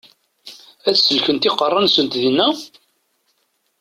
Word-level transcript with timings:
Ad 0.87 0.95
sellkent 0.97 1.49
iqeṛṛa-nsent 1.49 2.13
dinna? 2.21 2.47